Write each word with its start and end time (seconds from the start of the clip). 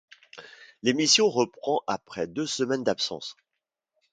L'émission 0.81 1.29
reprend 1.29 1.83
après 1.85 2.25
deux 2.25 2.47
semaines 2.47 2.83
d'absence. 2.83 3.37